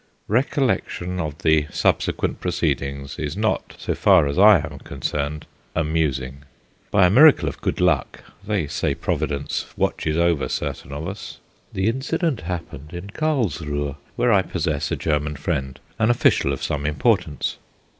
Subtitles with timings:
[0.27, 6.41] Recollection of the subsequent proceedings is not, so far as I am concerned, amusing.
[6.89, 11.37] By a miracle of good luck they say Providence watches over certain of us
[11.71, 16.87] the incident happened in Carlsruhe, where I possess a German friend, an official of some
[16.87, 17.57] importance.